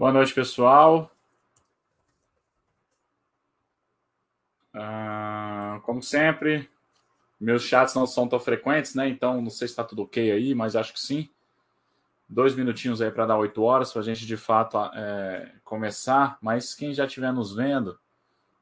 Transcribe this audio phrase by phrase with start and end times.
[0.00, 1.10] Boa noite, pessoal.
[4.72, 6.70] Ah, como sempre,
[7.40, 9.08] meus chats não são tão frequentes, né?
[9.08, 11.28] Então não sei se está tudo ok aí, mas acho que sim.
[12.28, 16.38] Dois minutinhos aí para dar oito horas para a gente de fato é, começar.
[16.40, 17.98] Mas quem já estiver nos vendo,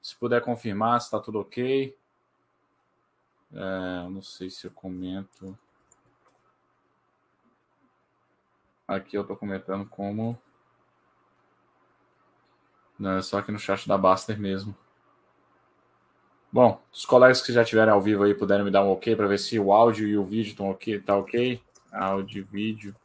[0.00, 1.94] se puder confirmar se está tudo ok.
[3.52, 5.58] É, não sei se eu comento.
[8.86, 10.40] Aqui eu estou comentando como
[12.98, 14.76] não, é só aqui no chat da Baster mesmo.
[16.50, 19.26] Bom, os colegas que já estiverem ao vivo aí puderem me dar um ok para
[19.26, 21.62] ver se o áudio e o vídeo estão ok, tá ok?
[21.92, 22.96] Áudio vídeo.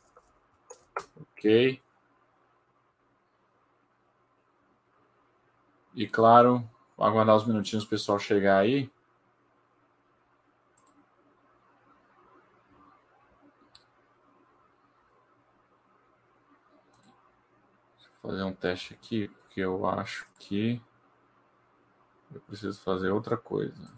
[1.22, 1.82] Ok.
[5.94, 6.68] E claro,
[6.98, 8.90] vou aguardar os minutinhos o pessoal chegar aí.
[18.22, 20.82] fazer um teste aqui porque eu acho que
[22.34, 23.92] eu preciso fazer outra coisa.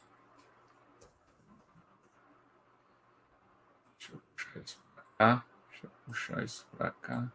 [3.98, 5.46] Deixa eu puxar isso para cá.
[5.70, 7.32] Deixa eu puxar isso para cá.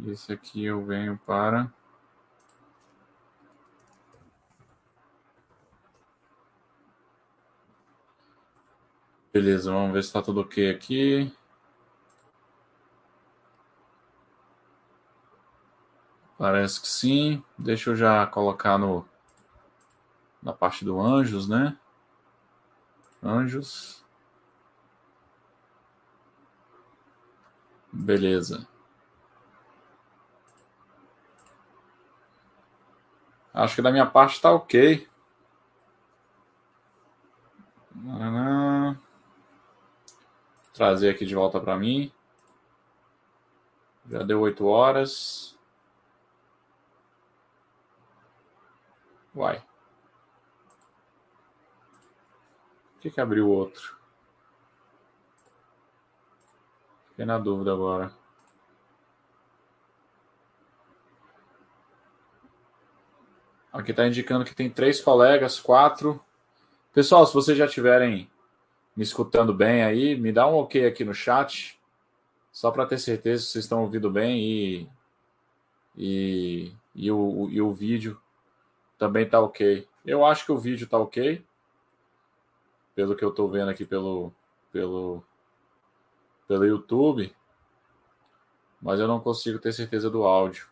[0.00, 1.72] E esse aqui eu venho para.
[9.32, 11.32] Beleza, vamos ver se está tudo ok aqui.
[16.38, 17.42] Parece que sim.
[17.58, 19.06] Deixa eu já colocar no
[20.42, 21.76] na parte do anjos, né?
[23.22, 24.04] Anjos.
[27.92, 28.66] Beleza.
[33.52, 35.08] Acho que da minha parte está ok.
[40.78, 42.12] Trazer aqui de volta para mim.
[44.08, 45.58] Já deu oito horas.
[49.34, 49.58] Uai.
[52.92, 53.96] Por que, que abriu outro?
[57.08, 58.12] Fiquei na dúvida agora.
[63.72, 66.24] Aqui está indicando que tem três colegas, quatro.
[66.92, 68.30] Pessoal, se vocês já estiverem
[68.98, 71.80] me escutando bem aí, me dá um ok aqui no chat,
[72.50, 74.90] só para ter certeza que vocês estão ouvindo bem e,
[75.96, 78.20] e, e, o, e o vídeo
[78.98, 79.86] também está ok.
[80.04, 81.46] Eu acho que o vídeo está ok,
[82.96, 84.32] pelo que eu estou vendo aqui pelo,
[84.72, 85.22] pelo,
[86.48, 87.32] pelo YouTube,
[88.82, 90.66] mas eu não consigo ter certeza do áudio.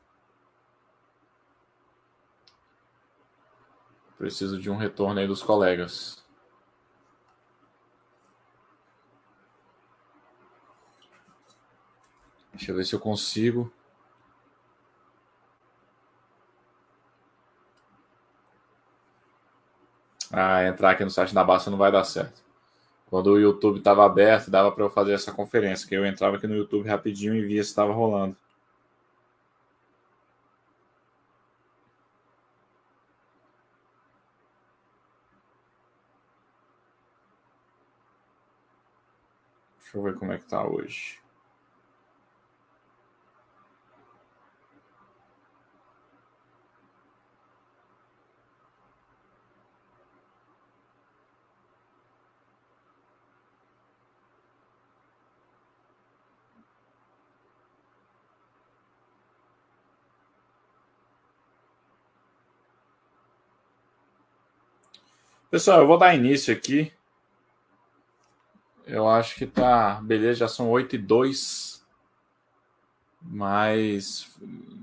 [4.19, 6.26] Preciso de um retorno aí dos colegas.
[12.57, 13.71] Deixa eu ver se eu consigo.
[20.33, 22.43] Ah, entrar aqui no site da Basta não vai dar certo.
[23.07, 26.47] Quando o YouTube estava aberto, dava para eu fazer essa conferência, que eu entrava aqui
[26.47, 28.37] no YouTube rapidinho e via se estava rolando.
[39.81, 41.26] Deixa eu ver como é que tá hoje.
[65.51, 66.93] Pessoal, eu vou dar início aqui.
[68.85, 70.01] Eu acho que tá.
[70.03, 71.87] Beleza, já são 8 e 2.
[73.23, 74.29] Mas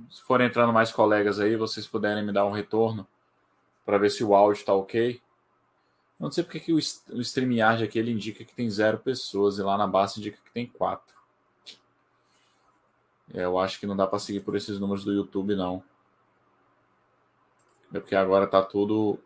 [0.10, 3.08] se for entrando mais colegas aí, vocês puderem me dar um retorno
[3.86, 5.22] para ver se o áudio está ok.
[6.20, 9.62] Não sei porque que o, o StreamYard aqui ele indica que tem zero pessoas e
[9.62, 11.14] lá na base indica que tem quatro.
[13.34, 15.84] É, eu acho que não dá para seguir por esses números do YouTube, não.
[17.94, 19.20] É porque agora tá tudo.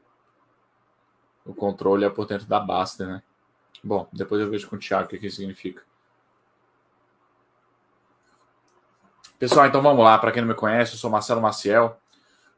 [1.47, 3.23] O controle é por dentro da Baster, né?
[3.83, 5.81] Bom, depois eu vejo com o Thiago o que, que significa.
[9.39, 10.17] Pessoal, então vamos lá.
[10.17, 11.97] Para quem não me conhece, eu sou Marcelo Maciel,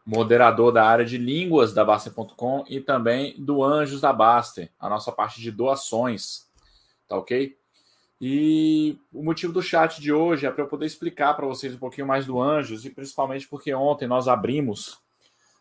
[0.06, 5.12] moderador da área de línguas da Baster.com e também do Anjos da Baster, a nossa
[5.12, 6.47] parte de doações.
[7.07, 7.56] Tá ok?
[8.19, 11.80] E o motivo do chat de hoje é para eu poder explicar para vocês um
[11.80, 15.00] pouquinho mais do Anjos e principalmente porque ontem nós abrimos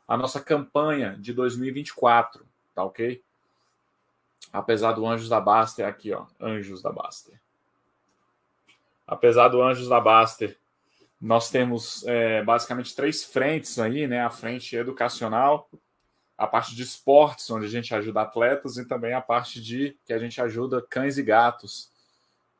[0.07, 2.48] a nossa campanha de 2024,
[2.79, 3.21] tá ok?
[4.53, 7.41] Apesar do Anjos da Baster aqui, ó, Anjos da Baster.
[9.05, 10.57] Apesar do Anjos da Baster,
[11.21, 14.21] nós temos é, basicamente três frentes aí, né?
[14.21, 15.69] A frente educacional,
[16.37, 20.13] a parte de esportes, onde a gente ajuda atletas, e também a parte de que
[20.13, 21.91] a gente ajuda cães e gatos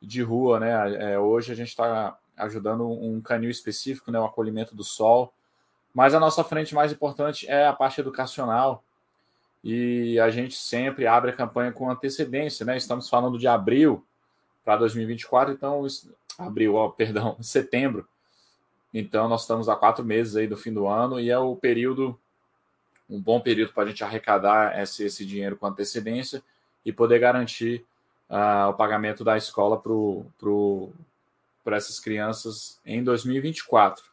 [0.01, 1.13] de rua, né?
[1.13, 4.19] É, hoje a gente está ajudando um canil específico, né?
[4.19, 5.33] O acolhimento do sol.
[5.93, 8.83] Mas a nossa frente mais importante é a parte educacional.
[9.63, 12.77] E a gente sempre abre a campanha com antecedência, né?
[12.77, 14.05] Estamos falando de abril
[14.63, 15.85] para 2024, então
[16.37, 18.07] abril, ó, perdão, setembro.
[18.93, 22.17] Então nós estamos há quatro meses aí do fim do ano e é o período
[23.09, 26.43] um bom período para a gente arrecadar esse, esse dinheiro com antecedência
[26.85, 27.83] e poder garantir
[28.29, 29.81] uh, o pagamento da escola
[31.63, 34.03] para essas crianças em 2024.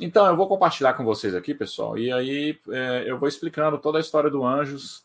[0.00, 3.98] Então, eu vou compartilhar com vocês aqui, pessoal, e aí é, eu vou explicando toda
[3.98, 5.04] a história do Anjos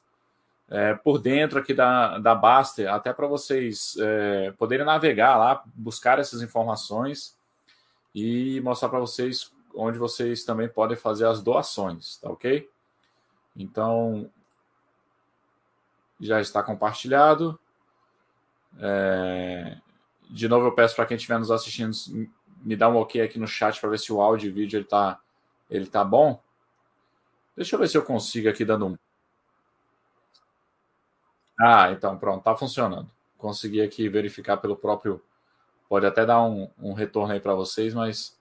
[0.70, 6.20] é, por dentro aqui da, da Baster, até para vocês é, poderem navegar lá, buscar
[6.20, 7.36] essas informações
[8.14, 12.70] e mostrar para vocês onde vocês também podem fazer as doações, tá ok?
[13.56, 14.30] Então,
[16.20, 17.60] já está compartilhado.
[18.80, 19.78] É...
[20.30, 21.92] De novo, eu peço para quem estiver nos assistindo,
[22.64, 24.86] me dá um ok aqui no chat para ver se o áudio e vídeo ele
[24.86, 25.20] tá,
[25.70, 26.42] ele tá bom.
[27.56, 28.98] Deixa eu ver se eu consigo aqui dando um.
[31.60, 33.10] Ah, então pronto, tá funcionando.
[33.38, 35.22] Consegui aqui verificar pelo próprio.
[35.88, 38.36] Pode até dar um, um retorno aí para vocês, mas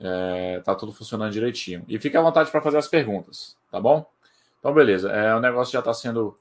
[0.00, 1.84] é, tá tudo funcionando direitinho.
[1.88, 4.06] E fique à vontade para fazer as perguntas tá bom?
[4.58, 5.10] Então, beleza.
[5.10, 6.36] É, o negócio já está sendo.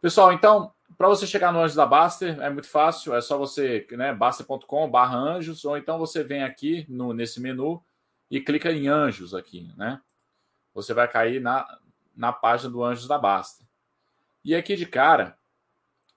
[0.00, 3.14] Pessoal, então, para você chegar no Anjos da Baster, é muito fácil.
[3.14, 7.82] É só você, né, baster.com/barra anjos, ou então você vem aqui no, nesse menu
[8.30, 10.00] e clica em anjos aqui, né?
[10.74, 11.66] Você vai cair na,
[12.16, 13.66] na página do Anjos da Baster.
[14.44, 15.36] E aqui de cara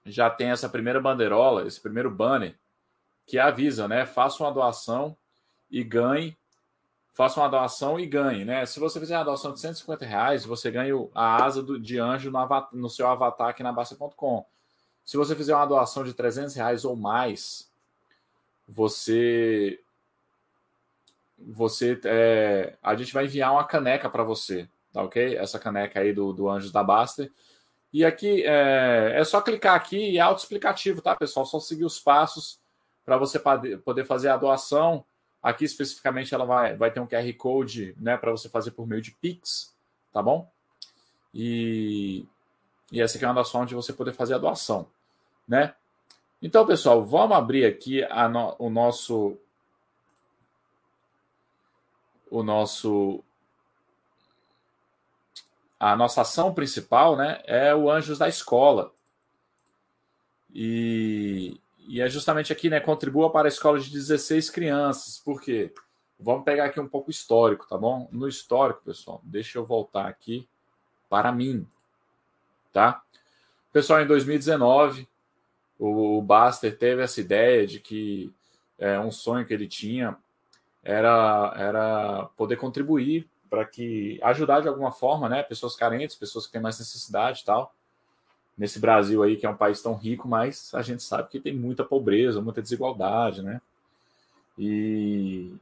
[0.06, 2.56] já tem essa primeira bandeirola, esse primeiro banner
[3.26, 4.06] que avisa, né?
[4.06, 5.16] Faça uma doação
[5.70, 6.36] e ganhe
[7.14, 8.66] faça uma doação e ganhe, né?
[8.66, 12.30] Se você fizer uma doação de 150 reais, você ganha a asa do, de anjo
[12.30, 14.44] no, no seu avatar aqui na Basta.com.
[15.04, 17.70] Se você fizer uma doação de 300 reais ou mais,
[18.66, 19.80] você
[21.36, 25.36] você é, a gente vai enviar uma caneca para você, tá ok?
[25.36, 27.30] Essa caneca aí do, do Anjos da Baster.
[27.92, 31.44] E aqui é, é só clicar aqui e é autoexplicativo, tá, pessoal?
[31.44, 32.58] Só seguir os passos
[33.04, 35.04] para você poder fazer a doação
[35.44, 39.02] Aqui especificamente ela vai, vai ter um QR Code né, para você fazer por meio
[39.02, 39.76] de Pix,
[40.10, 40.50] tá bom?
[41.34, 42.26] E,
[42.92, 44.86] e essa aqui é uma das formas de você poder fazer a doação,
[45.46, 45.74] né?
[46.40, 49.38] Então, pessoal, vamos abrir aqui no, o nosso
[52.30, 53.22] o nosso
[55.78, 58.92] a nossa ação principal, né, é o Anjos da Escola.
[60.52, 62.80] E, e é justamente aqui, né?
[62.80, 65.18] Contribua para a escola de 16 crianças.
[65.18, 65.74] Por quê?
[66.18, 68.08] Vamos pegar aqui um pouco histórico, tá bom?
[68.12, 70.48] No histórico, pessoal, deixa eu voltar aqui
[71.10, 71.66] para mim,
[72.74, 73.02] tá?
[73.72, 75.08] Pessoal, em 2019,
[75.78, 78.30] o Baster teve essa ideia de que
[78.78, 80.16] é, um sonho que ele tinha
[80.82, 85.42] era, era poder contribuir para que ajudar de alguma forma, né?
[85.42, 87.74] Pessoas carentes, pessoas que têm mais necessidade e tal
[88.56, 91.54] nesse Brasil aí, que é um país tão rico, mas a gente sabe que tem
[91.54, 93.60] muita pobreza, muita desigualdade, né?
[94.56, 95.52] E,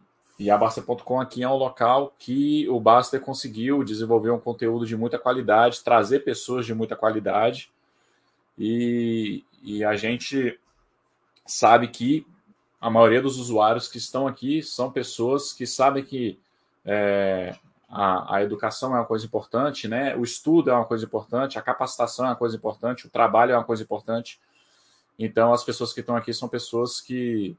[0.43, 4.97] e a Basta.com aqui é um local que o Basta conseguiu desenvolver um conteúdo de
[4.97, 7.71] muita qualidade, trazer pessoas de muita qualidade,
[8.59, 10.59] e, e a gente
[11.47, 12.27] sabe que
[12.81, 16.41] a maioria dos usuários que estão aqui são pessoas que sabem que
[16.85, 17.55] é,
[17.89, 20.17] a, a educação é uma coisa importante, né?
[20.17, 23.57] O estudo é uma coisa importante, a capacitação é uma coisa importante, o trabalho é
[23.57, 24.41] uma coisa importante.
[25.17, 27.57] Então, as pessoas que estão aqui são pessoas que,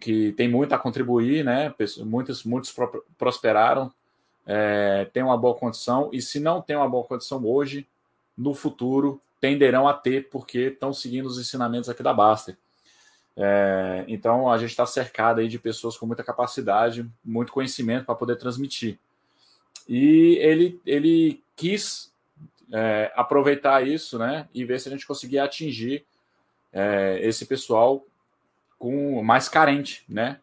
[0.00, 1.72] que têm muito a contribuir, né?
[1.98, 2.74] Muitos, muitos
[3.18, 3.92] prosperaram,
[4.46, 7.86] é, têm uma boa condição, e se não têm uma boa condição hoje,
[8.36, 12.56] no futuro tenderão a ter, porque estão seguindo os ensinamentos aqui da Baster.
[13.36, 18.14] É, então, a gente está cercado aí de pessoas com muita capacidade, muito conhecimento para
[18.14, 18.98] poder transmitir.
[19.88, 22.12] E ele, ele quis
[22.72, 24.48] é, aproveitar isso, né?
[24.54, 26.04] E ver se a gente conseguia atingir
[26.72, 28.04] é, esse pessoal
[28.80, 30.40] com mais carente, né?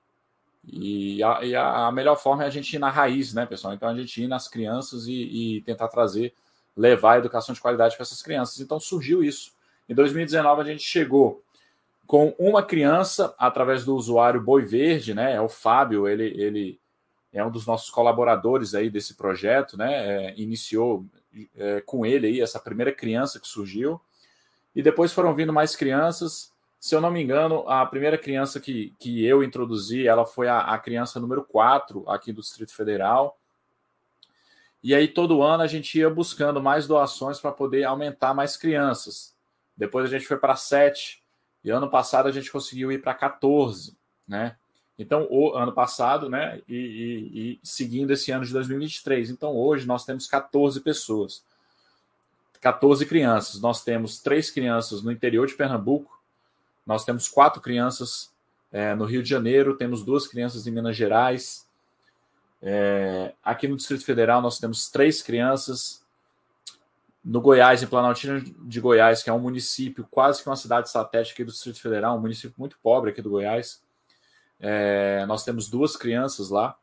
[0.63, 3.74] E, a, e a, melhor forma é a gente ir na raiz, né, pessoal?
[3.74, 6.36] Então a gente ir nas crianças e, e tentar trazer,
[6.75, 8.60] levar a educação de qualidade para essas crianças.
[8.60, 9.53] Então surgiu isso.
[9.89, 11.41] Em 2019 a gente chegou
[12.06, 15.34] com uma criança através do usuário Boi Verde, né?
[15.34, 16.79] É o Fábio, ele, ele
[17.34, 19.94] é um dos nossos colaboradores aí desse projeto, né?
[20.27, 21.03] É, iniciou
[21.56, 24.00] é, com ele aí essa primeira criança que surgiu.
[24.75, 26.56] E depois foram vindo mais crianças.
[26.79, 30.60] Se eu não me engano, a primeira criança que, que eu introduzi, ela foi a,
[30.60, 33.38] a criança número 4 aqui do Distrito Federal.
[34.84, 39.36] E aí, todo ano, a gente ia buscando mais doações para poder aumentar mais crianças.
[39.75, 41.22] Depois a gente foi para 7.
[41.63, 44.55] E ano passado a gente conseguiu ir para 14, né?
[44.98, 46.62] Então, o ano passado, né?
[46.67, 49.29] E, e, e, seguindo esse ano de 2023.
[49.29, 51.43] Então, hoje nós temos 14 pessoas,
[52.60, 53.62] 14 crianças.
[53.62, 56.16] Nós temos três crianças no interior de Pernambuco,
[56.88, 58.34] nós temos quatro crianças
[58.72, 61.67] é, no Rio de Janeiro, temos duas crianças em Minas Gerais.
[62.62, 66.03] É, aqui no Distrito Federal, nós temos três crianças.
[67.24, 70.89] No Goiás, em Planaltina de Goiás, que é um município, quase que uma cidade
[71.32, 73.82] aqui do Distrito Federal, um município muito pobre aqui do Goiás
[74.60, 76.77] é, nós temos duas crianças lá.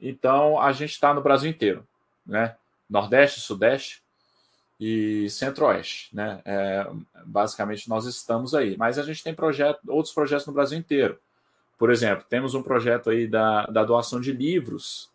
[0.00, 1.86] Então, a gente está no Brasil inteiro,
[2.26, 2.56] né?
[2.88, 4.03] Nordeste, Sudeste
[4.78, 6.40] e Centro-Oeste, né?
[6.44, 6.86] É,
[7.24, 8.76] basicamente, nós estamos aí.
[8.76, 11.18] Mas a gente tem projeto, outros projetos no Brasil inteiro.
[11.78, 15.10] Por exemplo, temos um projeto aí da, da doação de livros,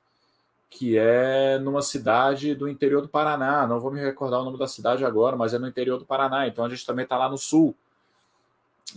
[0.69, 3.65] que é numa cidade do interior do Paraná.
[3.67, 6.47] Não vou me recordar o nome da cidade agora, mas é no interior do Paraná.
[6.47, 7.75] Então, a gente também está lá no sul.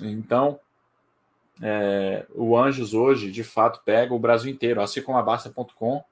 [0.01, 0.59] Então,
[1.61, 6.05] é, o Anjos hoje, de fato, pega o Brasil inteiro, assim como a Basta.com,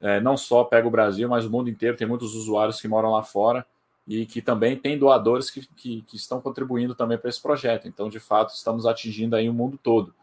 [0.00, 1.96] é, não só pega o Brasil, mas o mundo inteiro.
[1.96, 3.66] Tem muitos usuários que moram lá fora
[4.06, 7.86] e que também tem doadores que, que, que estão contribuindo também para esse projeto.
[7.86, 10.14] Então, de fato, estamos atingindo aí o mundo todo.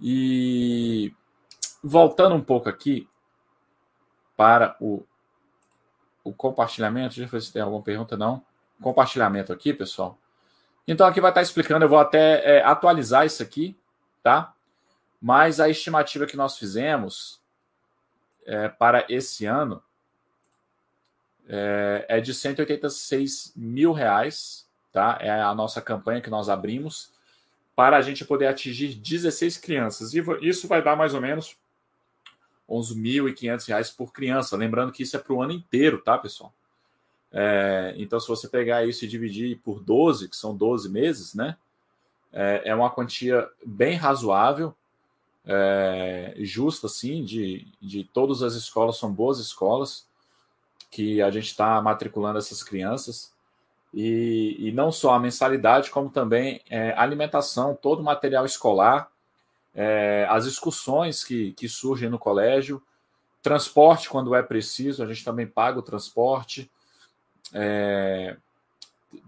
[0.00, 1.12] E
[1.82, 3.08] voltando um pouco aqui
[4.36, 5.04] para o,
[6.24, 8.42] o compartilhamento, deixa eu ver se tem alguma pergunta, não.
[8.82, 10.18] Compartilhamento aqui, pessoal.
[10.86, 13.76] Então aqui vai estar explicando, eu vou até é, atualizar isso aqui,
[14.22, 14.52] tá?
[15.20, 17.40] Mas a estimativa que nós fizemos
[18.46, 19.82] é, para esse ano
[21.48, 25.18] é, é, de 186 mil reais, tá?
[25.20, 27.12] É a nossa campanha que nós abrimos
[27.76, 30.14] para a gente poder atingir 16 crianças.
[30.14, 31.56] E isso vai dar mais ou menos
[32.68, 34.56] 11.500 reais por criança.
[34.56, 36.52] Lembrando que isso é para o ano inteiro, tá, pessoal?
[37.32, 41.56] É, então, se você pegar isso e dividir por 12, que são 12 meses, né?
[42.32, 44.74] É, é uma quantia bem razoável,
[45.46, 50.06] é, justa, assim, de, de todas as escolas, são boas escolas
[50.90, 53.32] que a gente está matriculando essas crianças.
[53.92, 59.08] E, e, não só a mensalidade, como também é, alimentação, todo o material escolar,
[59.74, 62.82] é, as excursões que, que surgem no colégio,
[63.42, 66.70] transporte quando é preciso, a gente também paga o transporte.
[67.52, 68.36] É,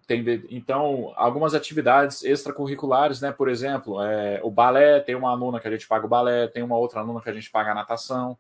[0.07, 3.33] tem, então, algumas atividades extracurriculares, né?
[3.33, 6.63] Por exemplo, é, o balé, tem uma aluna que a gente paga o balé, tem
[6.63, 8.37] uma outra aluna que a gente paga a natação.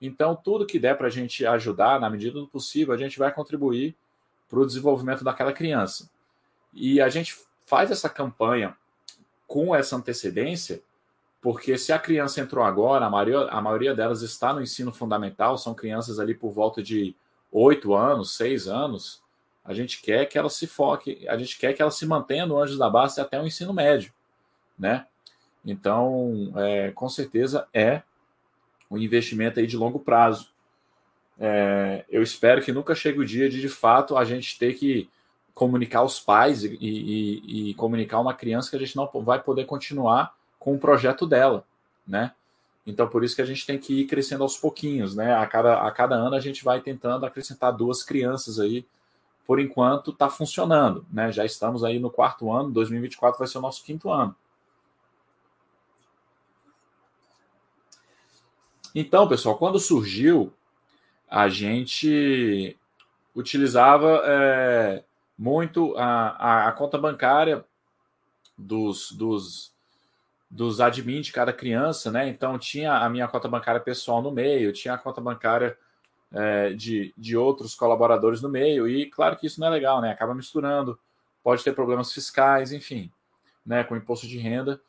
[0.00, 3.32] Então, tudo que der para a gente ajudar, na medida do possível, a gente vai
[3.32, 3.94] contribuir
[4.48, 6.10] para o desenvolvimento daquela criança.
[6.72, 8.76] E a gente faz essa campanha
[9.46, 10.80] com essa antecedência,
[11.40, 15.56] porque se a criança entrou agora, a maioria, a maioria delas está no ensino fundamental,
[15.56, 17.14] são crianças ali por volta de
[17.50, 19.22] oito anos, seis anos,
[19.70, 22.58] a gente quer que ela se foque, a gente quer que ela se mantenha no
[22.60, 24.12] Anjos da Basta até o ensino médio,
[24.76, 25.06] né?
[25.64, 28.02] Então, é, com certeza é
[28.90, 30.48] um investimento aí de longo prazo.
[31.38, 35.08] É, eu espero que nunca chegue o dia de, de fato, a gente ter que
[35.54, 39.66] comunicar aos pais e, e, e comunicar uma criança que a gente não vai poder
[39.66, 41.64] continuar com o projeto dela,
[42.04, 42.32] né?
[42.84, 45.32] Então, por isso que a gente tem que ir crescendo aos pouquinhos, né?
[45.32, 48.84] A cada, a cada ano a gente vai tentando acrescentar duas crianças aí.
[49.46, 51.32] Por enquanto, está funcionando, né?
[51.32, 54.34] Já estamos aí no quarto ano, 2024 vai ser o nosso quinto ano.
[58.94, 60.52] Então, pessoal, quando surgiu,
[61.28, 62.76] a gente
[63.34, 65.04] utilizava é,
[65.38, 67.64] muito a, a, a, conta bancária
[68.58, 69.72] dos, dos,
[70.50, 72.28] dos admin de cada criança, né?
[72.28, 75.78] Então tinha a minha conta bancária pessoal no meio, tinha a conta bancária
[76.32, 80.10] é, de, de outros colaboradores no meio, e claro que isso não é legal, né?
[80.10, 80.98] Acaba misturando,
[81.42, 83.10] pode ter problemas fiscais, enfim,
[83.64, 83.84] né?
[83.84, 84.80] Com imposto de renda.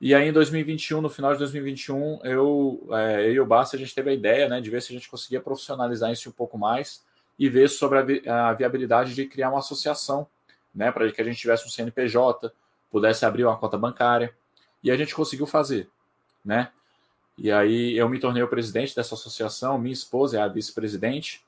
[0.00, 3.78] E aí em 2021, no final de 2021, eu, é, eu e o Basta, a
[3.78, 6.56] gente teve a ideia né, de ver se a gente conseguia profissionalizar isso um pouco
[6.56, 7.04] mais
[7.36, 10.26] e ver sobre a, vi a viabilidade de criar uma associação,
[10.74, 10.92] né?
[10.92, 12.52] Para que a gente tivesse um CNPJ,
[12.90, 14.32] pudesse abrir uma conta bancária
[14.82, 15.88] e a gente conseguiu fazer,
[16.44, 16.70] né?
[17.38, 21.40] E aí eu me tornei o presidente dessa associação, minha esposa é a vice-presidente.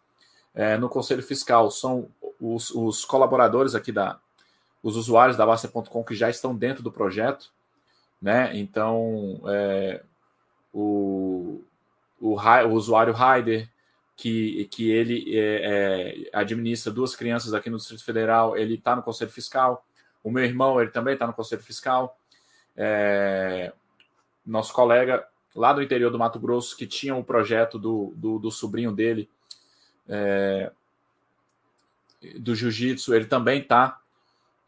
[0.54, 2.09] É, no Conselho Fiscal são
[2.40, 4.18] os, os, colaboradores aqui da,
[4.82, 7.50] os usuários da Basta.com que já estão dentro do projeto,
[8.23, 8.56] né?
[8.56, 10.02] Então, é,
[10.73, 11.60] o,
[12.21, 13.69] o, o, usuário Raider,
[14.17, 19.02] que, que ele é, é, administra duas crianças aqui no Distrito Federal, ele está no
[19.02, 19.84] Conselho Fiscal.
[20.23, 22.17] O meu irmão, ele também está no Conselho Fiscal.
[22.76, 23.73] É,
[24.47, 28.50] nosso colega lá do interior do Mato Grosso, que tinha o projeto do, do, do,
[28.50, 29.28] sobrinho dele,
[30.08, 30.71] é,
[32.39, 34.00] do jiu-jitsu, ele também está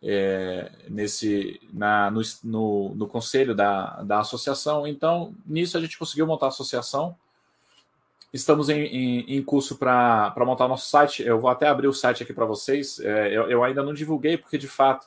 [0.03, 4.87] é, nesse na, no, no, no, conselho da, da associação.
[4.87, 7.16] Então, nisso a gente conseguiu montar a associação.
[8.33, 11.23] Estamos em, em, em curso para montar o nosso site.
[11.23, 12.99] Eu vou até abrir o site aqui para vocês.
[12.99, 15.07] É, eu, eu, ainda não divulguei, porque de fato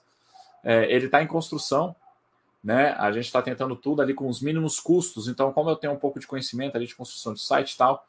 [0.64, 1.96] é, ele está em construção.
[2.66, 2.96] Né?
[2.98, 5.28] A gente está tentando tudo ali com os mínimos custos.
[5.28, 8.08] Então, como eu tenho um pouco de conhecimento ali de construção de site e tal,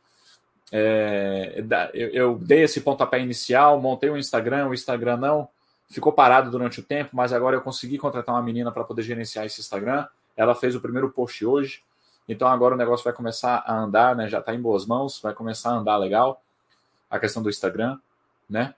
[0.73, 5.47] é, eu, eu, dei esse pontapé inicial, montei um Instagram, o Instagram não
[5.91, 9.45] ficou parado durante o tempo, mas agora eu consegui contratar uma menina para poder gerenciar
[9.45, 10.07] esse Instagram.
[10.35, 11.83] Ela fez o primeiro post hoje,
[12.27, 14.27] então agora o negócio vai começar a andar, né?
[14.27, 16.43] Já está em boas mãos, vai começar a andar legal
[17.11, 17.99] a questão do Instagram,
[18.49, 18.75] né?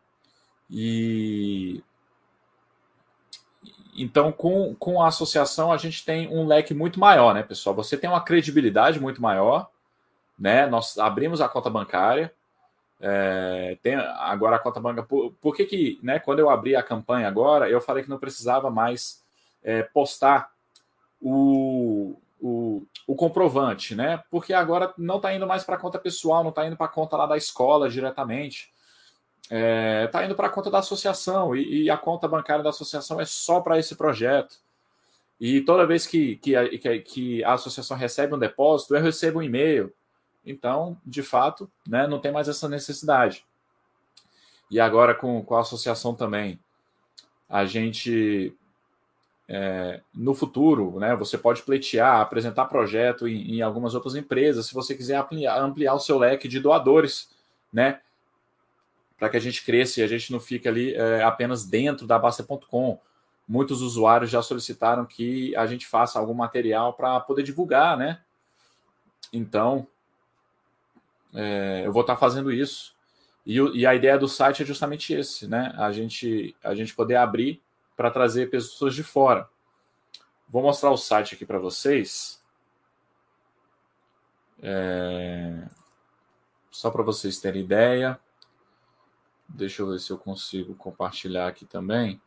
[0.68, 1.82] E
[4.02, 7.74] então, com, com a associação, a gente tem um leque muito maior, né, pessoal?
[7.76, 9.68] Você tem uma credibilidade muito maior,
[10.38, 10.66] né?
[10.66, 12.32] Nós abrimos a conta bancária,
[13.00, 15.06] é, tem agora a conta bancária.
[15.08, 18.18] Por, por, que, que, né, quando eu abri a campanha agora, eu falei que não
[18.18, 19.22] precisava mais
[19.62, 20.50] é, postar
[21.20, 24.22] o, o, o, comprovante, né?
[24.30, 26.90] Porque agora não está indo mais para a conta pessoal, não está indo para a
[26.90, 28.72] conta lá da escola diretamente
[29.48, 32.68] está é, tá indo para a conta da associação e, e, a conta bancária da
[32.70, 34.56] associação é só para esse projeto.
[35.40, 39.38] E toda vez que, que, a, que, que, a associação recebe um depósito, eu recebo
[39.38, 39.92] um e-mail.
[40.44, 43.44] Então, de fato, né, não tem mais essa necessidade.
[44.70, 46.58] E agora com, com a associação também,
[47.48, 48.54] a gente
[49.48, 54.74] é, no futuro, né, você pode pleitear, apresentar projeto em, em, algumas outras empresas, se
[54.74, 57.30] você quiser ampliar, ampliar o seu leque de doadores,
[57.72, 58.00] né?
[59.18, 62.18] Para que a gente cresça e a gente não fique ali é, apenas dentro da
[62.18, 63.00] Basta.com.
[63.46, 68.20] Muitos usuários já solicitaram que a gente faça algum material para poder divulgar, né?
[69.33, 69.87] Então,
[71.35, 72.94] é, eu vou estar tá fazendo isso.
[73.44, 75.72] E, e, a ideia do site é justamente esse, né?
[75.76, 77.62] A gente, a gente poder abrir
[77.96, 79.48] para trazer pessoas de fora.
[80.48, 82.42] Vou mostrar o site aqui para vocês.
[84.62, 85.66] É,
[86.70, 88.20] só para vocês terem ideia.
[89.48, 92.20] Deixa eu ver se eu consigo compartilhar aqui também.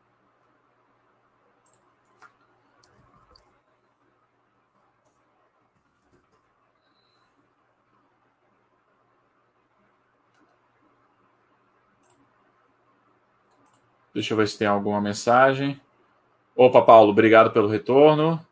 [14.14, 15.80] Deixa eu ver se tem alguma mensagem.
[16.56, 18.46] Opa, Paulo, obrigado pelo retorno.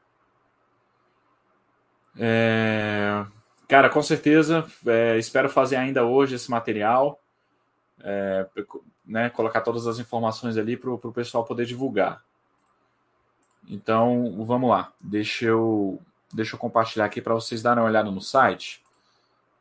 [2.17, 3.25] É...
[3.67, 7.19] Cara, com certeza, é, espero fazer ainda hoje esse material
[8.01, 8.47] é,
[9.05, 12.23] né, colocar todas as informações ali para o pessoal poder divulgar.
[13.67, 14.91] Então, vamos lá.
[14.99, 16.01] Deixa eu,
[16.33, 18.83] deixa eu compartilhar aqui para vocês darem uma olhada no site.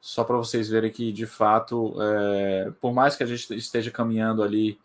[0.00, 4.42] Só para vocês verem que, de fato, é, por mais que a gente esteja caminhando
[4.42, 4.78] ali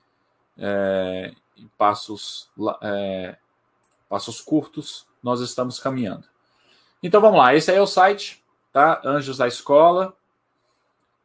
[0.57, 2.49] é, em passos,
[2.81, 3.37] é,
[4.09, 6.25] passos curtos, nós estamos caminhando.
[7.01, 7.55] Então, vamos lá.
[7.55, 9.01] Esse aí é o site, tá?
[9.05, 10.13] Anjos da Escola.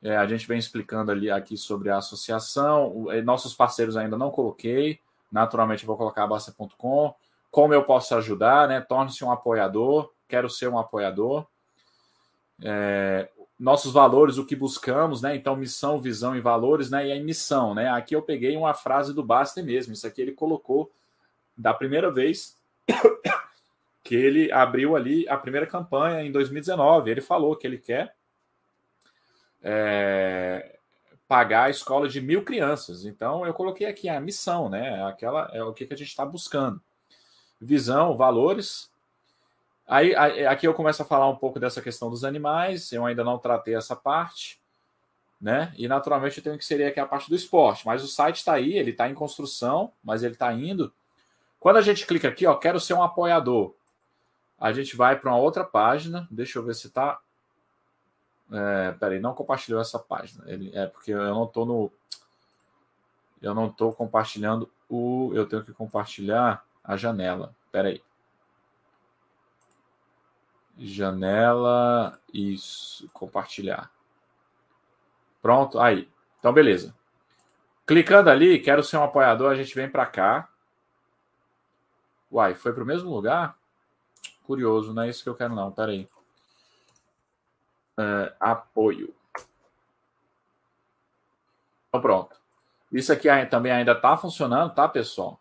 [0.03, 3.11] É, a gente vem explicando ali aqui sobre a associação.
[3.11, 5.01] É, nossos parceiros ainda não coloquei.
[5.31, 7.15] Naturalmente, vou colocar a Basta.com.
[7.51, 8.81] Como eu posso ajudar, né?
[8.81, 10.13] Torne-se um apoiador.
[10.29, 11.47] Quero ser um apoiador.
[12.63, 15.35] É, nossos valores, o que buscamos, né?
[15.35, 17.09] Então, missão, visão e valores, né?
[17.09, 17.91] E a missão, né?
[17.91, 19.93] Aqui eu peguei uma frase do Basta mesmo.
[19.93, 20.93] Isso aqui ele colocou
[21.57, 22.57] da primeira vez
[24.05, 27.11] que ele abriu ali a primeira campanha em 2019.
[27.11, 28.15] Ele falou que ele quer
[29.63, 30.79] é,
[31.27, 33.05] pagar a escola de mil crianças.
[33.05, 35.05] Então, eu coloquei aqui a missão, né?
[35.05, 36.81] Aquela é o que, que a gente está buscando.
[37.61, 38.91] Visão, valores.
[39.87, 40.15] Aí,
[40.47, 42.93] aqui eu começo a falar um pouco dessa questão dos animais.
[42.93, 44.61] Eu ainda não tratei essa parte,
[45.41, 45.73] né?
[45.77, 47.87] E naturalmente eu tenho que inserir aqui a parte do esporte.
[47.87, 50.93] Mas o site está aí, ele está em construção, mas ele está indo.
[51.61, 53.75] Quando a gente clica aqui, ó, quero ser um apoiador.
[54.59, 56.27] A gente vai para uma outra página.
[56.31, 57.21] Deixa eu ver se está
[58.51, 60.45] é, peraí, não compartilhou essa página.
[60.47, 61.93] Ele, é porque eu não estou no.
[63.41, 65.31] Eu não estou compartilhando o.
[65.35, 67.55] Eu tenho que compartilhar a janela.
[67.71, 68.03] Peraí.
[70.79, 72.19] Janela.
[72.33, 73.09] Isso.
[73.13, 73.91] Compartilhar.
[75.43, 75.79] Pronto.
[75.79, 76.09] Aí.
[76.39, 76.95] Então, beleza.
[77.87, 80.49] Clicando ali, quero ser um apoiador, a gente vem para cá.
[82.31, 83.57] Uai, foi para o mesmo lugar?
[84.45, 85.73] Curioso, não é isso que eu quero, não.
[85.73, 85.93] Pera
[87.99, 89.13] É, apoio.
[91.89, 92.37] Então, pronto.
[92.93, 95.41] Isso aqui também ainda está funcionando, tá, pessoal?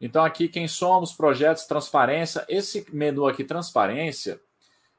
[0.00, 2.44] Então, aqui, quem somos, projetos, transparência.
[2.48, 4.40] Esse menu aqui, transparência,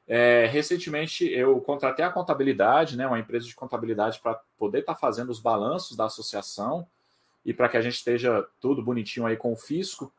[0.06, 5.00] é, recentemente eu contratei a contabilidade, né, uma empresa de contabilidade, para poder estar tá
[5.00, 6.86] fazendo os balanços da associação
[7.44, 10.12] e para que a gente esteja tudo bonitinho aí com o fisco.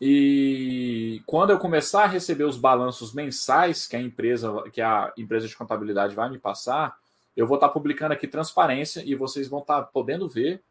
[0.00, 5.48] E quando eu começar a receber os balanços mensais que a empresa, que a empresa
[5.48, 6.98] de contabilidade vai me passar,
[7.36, 10.62] eu vou estar publicando aqui transparência e vocês vão estar podendo ver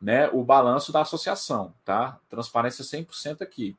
[0.00, 2.18] né, o balanço da associação, tá?
[2.30, 3.76] Transparência 100% aqui.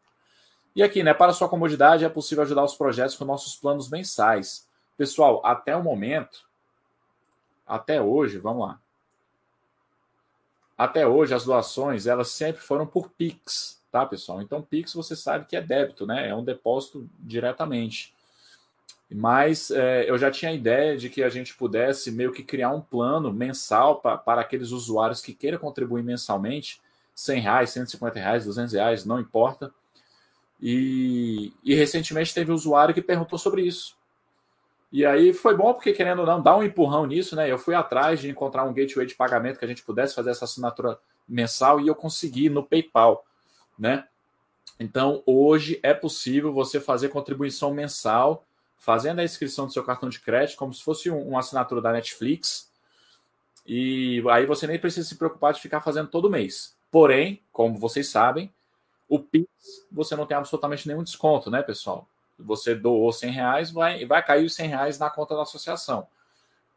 [0.76, 4.68] E aqui, né, para sua comodidade, é possível ajudar os projetos com nossos planos mensais.
[4.98, 6.46] Pessoal, até o momento,
[7.66, 8.80] até hoje, vamos lá.
[10.82, 14.42] Até hoje, as doações, elas sempre foram por Pix, tá, pessoal?
[14.42, 16.28] Então, Pix você sabe que é débito, né?
[16.28, 18.16] É um depósito diretamente.
[19.08, 22.72] Mas é, eu já tinha a ideia de que a gente pudesse meio que criar
[22.72, 26.82] um plano mensal pra, para aqueles usuários que queiram contribuir mensalmente,
[27.14, 29.72] 100 reais, 150 reais, 200 reais, não importa.
[30.60, 33.96] E, e recentemente teve um usuário que perguntou sobre isso.
[34.92, 37.50] E aí foi bom porque, querendo ou não, dar um empurrão nisso, né?
[37.50, 40.46] Eu fui atrás de encontrar um gateway de pagamento que a gente pudesse fazer essa
[40.46, 43.26] assinatura mensal e eu consegui no PayPal
[43.82, 44.08] né?
[44.80, 48.46] Então, hoje é possível você fazer contribuição mensal,
[48.78, 51.92] fazendo a inscrição do seu cartão de crédito, como se fosse um, uma assinatura da
[51.92, 52.72] Netflix.
[53.66, 56.76] E aí você nem precisa se preocupar de ficar fazendo todo mês.
[56.92, 58.54] Porém, como vocês sabem,
[59.10, 59.48] o Pix
[59.92, 62.08] você não tem absolutamente nenhum desconto, né, pessoal?
[62.46, 66.08] Você doou 100 reais, vai, vai cair os 100 reais na conta da associação.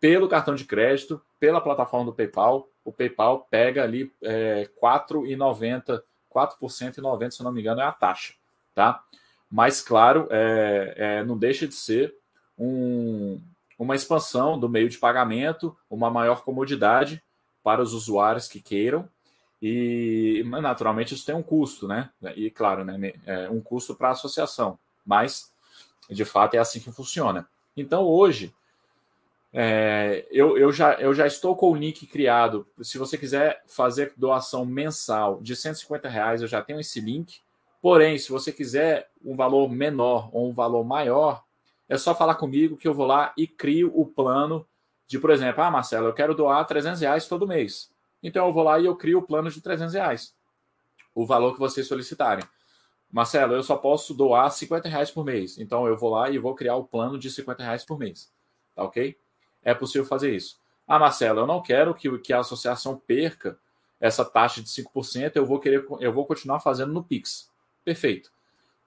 [0.01, 6.03] Pelo cartão de crédito, pela plataforma do PayPal, o PayPal pega ali é, R$ 4,90
[6.35, 8.35] 4% e 90%, se não me engano, é a taxa,
[8.75, 9.03] tá?
[9.51, 12.13] Mas, claro, é, é, não deixa de ser
[12.59, 13.41] um,
[13.79, 17.23] uma expansão do meio de pagamento, uma maior comodidade
[17.63, 19.09] para os usuários que queiram,
[19.63, 22.11] e naturalmente isso tem um custo, né?
[22.37, 25.54] E claro, né, é um custo para a associação, mas
[26.11, 27.49] de fato é assim que funciona.
[27.77, 28.55] Então hoje
[29.57, 32.67] é, eu, eu, já, eu já estou com o link criado.
[32.83, 37.41] Se você quiser fazer doação mensal de 150 reais, eu já tenho esse link.
[37.81, 41.45] Porém, se você quiser um valor menor ou um valor maior,
[41.89, 44.67] é só falar comigo que eu vou lá e crio o plano
[45.07, 47.91] de, por exemplo, ah, Marcelo, eu quero doar 300 reais todo mês.
[48.23, 50.35] Então eu vou lá e eu crio o plano de 300 reais.
[51.15, 52.45] O valor que vocês solicitarem.
[53.15, 55.57] Marcelo, eu só posso doar 50 reais por mês.
[55.57, 58.29] Então eu vou lá e vou criar o plano de 50 reais por mês.
[58.75, 59.17] Tá ok?
[59.65, 60.59] é possível fazer isso.
[60.87, 63.57] Ah, Marcelo, eu não quero que, que a associação perca
[64.01, 67.51] essa taxa de 5%, eu vou querer, eu vou continuar fazendo no Pix.
[67.85, 68.31] Perfeito.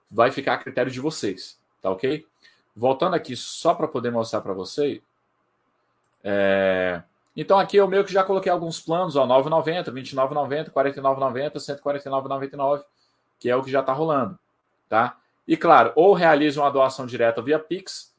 [0.08, 2.24] Vai ficar a critério de vocês, tá ok?
[2.76, 5.00] Voltando aqui só para poder mostrar para vocês.
[6.22, 7.02] É...
[7.36, 12.84] Então aqui eu meio que já coloquei alguns planos, ó, 9,90, 29,90, 49,90, 149,99,
[13.38, 14.38] que é o que já está rolando,
[14.88, 15.18] tá?
[15.46, 18.14] E claro, ou realize uma doação direta via Pix,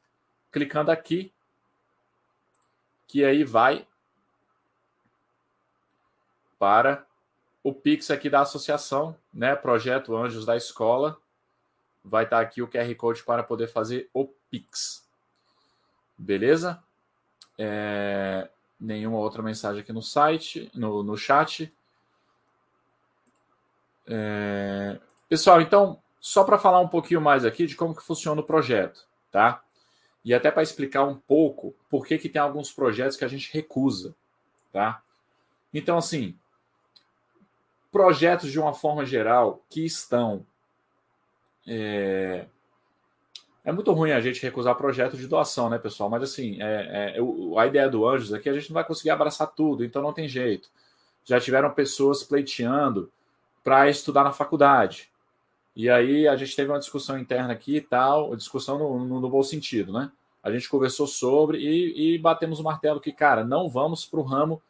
[0.50, 1.32] clicando aqui
[3.06, 3.86] que aí vai
[6.58, 7.04] para
[7.62, 9.54] o Pix aqui da associação, né?
[9.56, 11.18] Projeto Anjos da Escola.
[12.04, 15.06] Vai estar aqui o QR Code para poder fazer o Pix.
[16.16, 16.82] Beleza?
[17.58, 18.48] É...
[18.78, 21.72] Nenhuma outra mensagem aqui no site, no, no chat.
[24.06, 24.98] É...
[25.30, 29.06] Pessoal, então, só para falar um pouquinho mais aqui de como que funciona o projeto,
[29.32, 29.62] tá?
[30.24, 33.52] e até para explicar um pouco por que, que tem alguns projetos que a gente
[33.52, 34.14] recusa,
[34.72, 35.02] tá?
[35.72, 36.36] Então, assim,
[37.90, 40.44] projetos de uma forma geral que estão.
[41.66, 42.46] É,
[43.64, 46.10] é muito ruim a gente recusar projeto de doação, né, pessoal?
[46.10, 49.46] Mas, assim, é, é, a ideia do Anjos aqui, a gente não vai conseguir abraçar
[49.48, 50.68] tudo, então não tem jeito.
[51.24, 53.10] Já tiveram pessoas pleiteando
[53.62, 55.09] para estudar na faculdade.
[55.74, 59.30] E aí a gente teve uma discussão interna aqui e tal, discussão no, no, no
[59.30, 60.10] bom sentido, né?
[60.42, 64.22] A gente conversou sobre e, e batemos o martelo que, cara, não vamos para o
[64.22, 64.60] ramo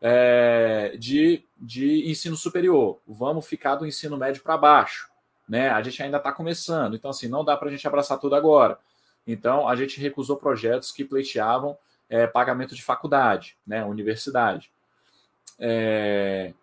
[0.00, 5.08] é, de, de ensino superior, vamos ficar do ensino médio para baixo,
[5.48, 5.70] né?
[5.70, 8.78] A gente ainda está começando, então assim, não dá para a gente abraçar tudo agora.
[9.26, 11.76] Então a gente recusou projetos que pleiteavam
[12.08, 13.84] é, pagamento de faculdade, né?
[13.84, 14.70] Universidade.
[15.58, 16.54] É,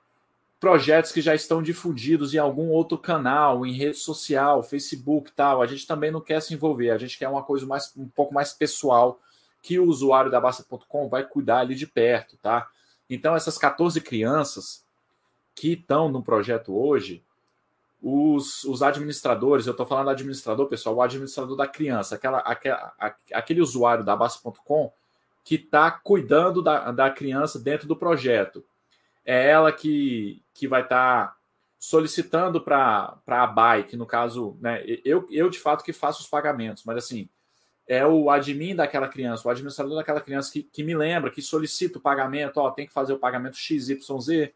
[0.66, 5.68] projetos que já estão difundidos em algum outro canal, em rede social, Facebook tal, a
[5.68, 8.52] gente também não quer se envolver, a gente quer uma coisa mais, um pouco mais
[8.52, 9.20] pessoal,
[9.62, 12.68] que o usuário da Basta.com vai cuidar ali de perto, tá?
[13.08, 14.84] Então, essas 14 crianças
[15.54, 17.24] que estão no projeto hoje,
[18.02, 22.92] os, os administradores, eu estou falando administrador, pessoal, o administrador da criança, aquela, aquela,
[23.32, 24.92] aquele usuário da Basta.com
[25.44, 28.66] que está cuidando da, da criança dentro do projeto.
[29.26, 31.36] É ela que, que vai estar tá
[31.80, 36.28] solicitando para a BAI, que no caso, né, eu, eu de fato que faço os
[36.28, 37.30] pagamentos, mas assim,
[37.88, 42.00] é o admin daquela criança, o administrador daquela criança que, que me lembra, que solicita
[42.00, 44.52] o pagamento, ó, tem que fazer o pagamento XYZ,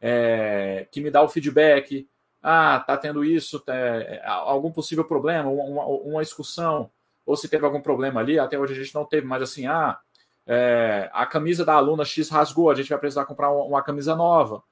[0.00, 2.08] é, que me dá o feedback,
[2.42, 6.90] ah, tá tendo isso, tá, é, algum possível problema, uma, uma, excursão,
[7.26, 9.98] ou se teve algum problema ali, até hoje a gente não teve, mas assim, ah,
[10.46, 14.62] é, a camisa da aluna X rasgou, a gente vai precisar comprar uma, camisa nova.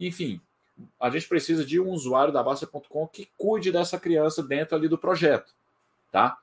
[0.00, 0.40] Enfim,
[0.98, 4.96] a gente precisa de um usuário da Basta.com que cuide dessa criança dentro ali do
[4.96, 5.52] projeto,
[6.10, 6.38] tá?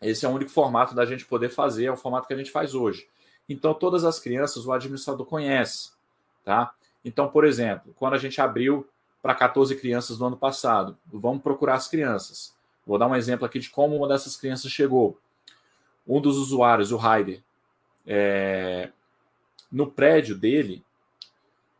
[0.00, 2.50] Esse é o único formato da gente poder fazer, é o formato que a gente
[2.50, 3.08] faz hoje.
[3.48, 5.92] Então, todas as crianças o administrador conhece,
[6.44, 6.72] tá?
[7.04, 8.86] Então, por exemplo, quando a gente abriu
[9.22, 12.54] para 14 crianças no ano passado, vamos procurar as crianças.
[12.86, 15.18] Vou dar um exemplo aqui de como uma dessas crianças chegou.
[16.06, 17.42] Um dos usuários, o Raider,
[18.08, 18.90] é...
[19.70, 20.82] no prédio dele,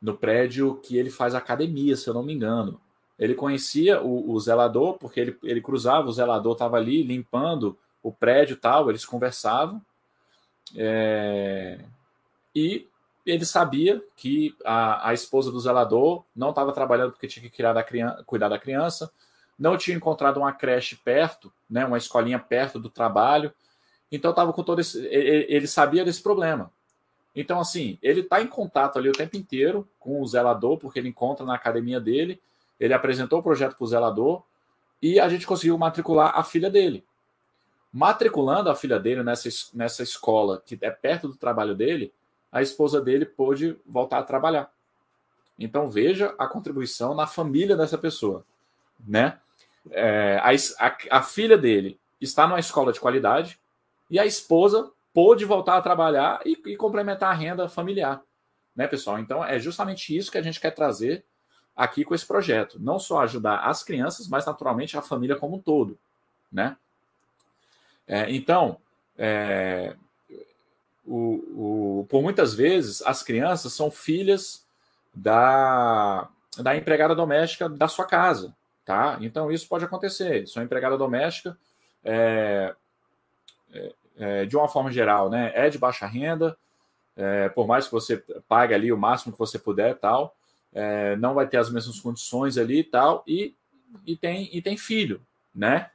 [0.01, 2.81] no prédio que ele faz academia, se eu não me engano.
[3.19, 8.13] Ele conhecia o, o zelador, porque ele, ele cruzava, o zelador estava ali limpando o
[8.13, 9.83] prédio tal, eles conversavam.
[10.77, 11.81] É,
[12.55, 12.87] e
[13.27, 17.73] ele sabia que a, a esposa do zelador não estava trabalhando porque tinha que criar
[17.73, 19.11] da criança, cuidar da criança,
[19.59, 23.53] não tinha encontrado uma creche perto, né, uma escolinha perto do trabalho.
[24.11, 25.05] Então estava com todo esse.
[25.07, 26.71] Ele, sabia desse problema.
[27.35, 31.09] Então, assim, ele está em contato ali o tempo inteiro com o zelador, porque ele
[31.09, 32.41] encontra na academia dele.
[32.81, 34.43] Ele apresentou o projeto para o zelador
[35.01, 37.05] e a gente conseguiu matricular a filha dele.
[37.93, 42.13] Matriculando a filha dele nessa, nessa escola que é perto do trabalho dele,
[42.51, 44.71] a esposa dele pôde voltar a trabalhar.
[45.59, 48.45] Então veja a contribuição na família dessa pessoa,
[49.07, 49.39] né?
[49.91, 50.51] É, a,
[50.87, 53.59] a, a, filha dele está numa escola de qualidade
[54.11, 58.23] e a esposa pôde voltar a trabalhar e, e complementar a renda familiar,
[58.75, 59.19] né, pessoal?
[59.19, 61.25] Então é justamente isso que a gente quer trazer
[61.77, 65.61] aqui com esse projeto, não só ajudar as crianças, mas naturalmente a família como um
[65.61, 65.99] todo,
[66.51, 66.77] né?
[68.07, 68.79] É, então,
[69.17, 69.95] é,
[71.05, 74.67] o, o, por muitas vezes, as crianças são filhas
[75.15, 79.19] da, da empregada doméstica da sua casa, tá?
[79.21, 80.47] Então, isso pode acontecer.
[80.47, 81.57] Sua empregada doméstica,
[82.05, 82.75] é,
[83.73, 86.57] é, é, de uma forma geral, né, é de baixa renda,
[87.17, 88.17] é, por mais que você
[88.49, 90.37] pague ali o máximo que você puder tal,
[90.73, 93.55] é, não vai ter as mesmas condições ali e tal, e,
[94.07, 95.21] e, tem, e tem filho,
[95.55, 95.91] né?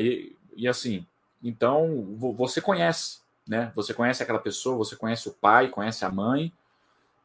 [0.00, 1.06] e, e assim,
[1.42, 3.72] então você conhece, né?
[3.74, 6.52] Você conhece aquela pessoa, você conhece o pai, conhece a mãe,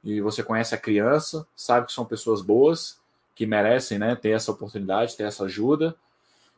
[0.03, 2.99] e você conhece a criança, sabe que são pessoas boas,
[3.33, 5.95] que merecem, né, ter essa oportunidade, ter essa ajuda.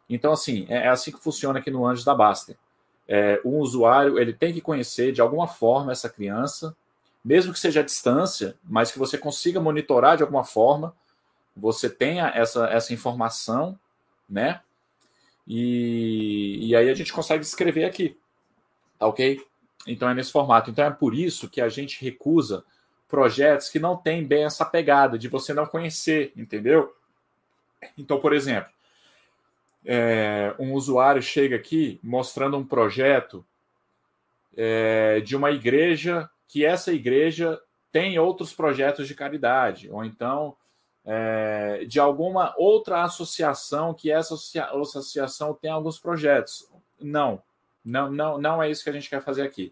[0.09, 2.55] Então, assim, é, é assim que funciona aqui no Anjos da Baster.
[3.07, 6.75] É, um usuário ele tem que conhecer de alguma forma essa criança,
[7.23, 10.95] mesmo que seja à distância, mas que você consiga monitorar de alguma forma,
[11.55, 13.79] você tenha essa, essa informação,
[14.29, 14.61] né?
[15.47, 18.17] E, e aí a gente consegue escrever aqui,
[18.97, 19.39] tá ok?
[19.87, 20.69] Então é nesse formato.
[20.69, 22.63] Então é por isso que a gente recusa
[23.07, 26.95] projetos que não têm bem essa pegada de você não conhecer, entendeu?
[27.97, 28.71] Então, por exemplo,
[29.85, 33.45] é, um usuário chega aqui mostrando um projeto
[34.57, 37.59] é, de uma igreja que essa igreja
[37.91, 40.55] tem outros projetos de caridade, ou então
[41.05, 46.67] é, de alguma outra associação que essa associação tem alguns projetos.
[46.99, 47.41] Não,
[47.83, 49.71] não, não, não é isso que a gente quer fazer aqui.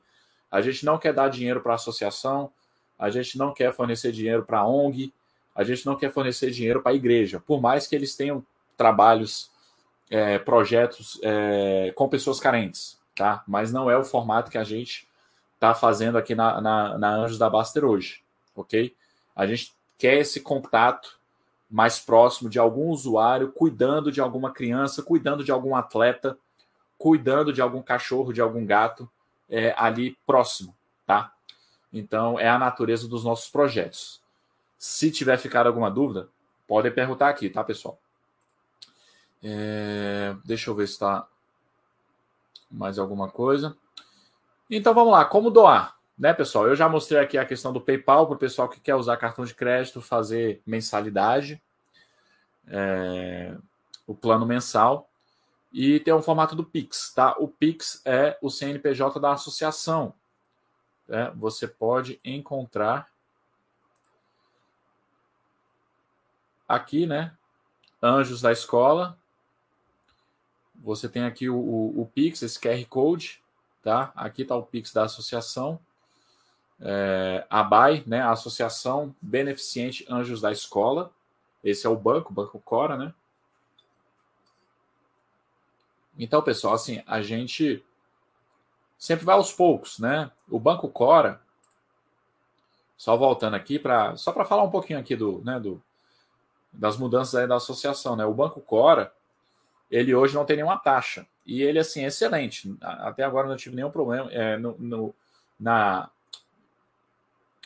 [0.52, 2.52] A gente não quer dar dinheiro para a associação,
[2.97, 5.12] a gente não quer fornecer dinheiro para a ONG,
[5.56, 8.45] a gente não quer fornecer dinheiro para a igreja, por mais que eles tenham
[8.78, 9.49] trabalhos,
[10.10, 13.44] é, projetos é, com pessoas carentes, tá?
[13.48, 15.08] Mas não é o formato que a gente
[15.56, 18.22] está fazendo aqui na, na, na Anjos da Baster hoje,
[18.56, 18.96] ok?
[19.36, 21.18] A gente quer esse contato
[21.70, 26.38] mais próximo de algum usuário, cuidando de alguma criança, cuidando de algum atleta,
[26.98, 29.10] cuidando de algum cachorro, de algum gato
[29.50, 31.32] é, ali próximo, tá?
[31.92, 34.22] Então é a natureza dos nossos projetos.
[34.78, 36.28] Se tiver ficado alguma dúvida,
[36.68, 37.98] podem perguntar aqui, tá, pessoal?
[39.44, 41.28] É, deixa eu ver se está
[42.72, 43.76] mais alguma coisa.
[44.70, 45.98] Então vamos lá, como doar?
[46.18, 46.68] Né, pessoal?
[46.68, 49.44] Eu já mostrei aqui a questão do PayPal para o pessoal que quer usar cartão
[49.44, 51.62] de crédito, fazer mensalidade,
[52.68, 53.56] é,
[54.08, 55.10] o plano mensal.
[55.72, 57.36] E tem um formato do Pix, tá?
[57.40, 60.14] O Pix é o CNPJ da associação.
[61.08, 61.32] Né?
[61.36, 63.08] Você pode encontrar
[66.68, 67.36] aqui, né?
[68.02, 69.18] Anjos da Escola.
[70.76, 73.42] Você tem aqui o, o, o Pix, esse QR Code,
[73.82, 74.12] tá?
[74.16, 75.80] Aqui está o Pix da associação.
[76.80, 78.22] É, ABAI, né?
[78.22, 81.12] A Associação Beneficente Anjos da Escola.
[81.64, 83.14] Esse é o banco, o Banco Cora, né?
[86.18, 87.84] Então, pessoal, assim, a gente
[88.98, 90.32] sempre vai aos poucos, né?
[90.50, 91.42] O Banco Cora,
[92.98, 95.82] só voltando aqui para só para falar um pouquinho aqui do, né, do
[96.72, 98.26] das mudanças aí da associação, né?
[98.26, 99.14] O Banco Cora,
[99.94, 102.76] ele hoje não tem nenhuma taxa e ele assim é excelente.
[102.82, 105.16] Até agora não tive nenhum problema é, no, no,
[105.60, 106.10] na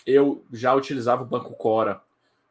[0.06, 2.02] eu já utilizava o Banco Cora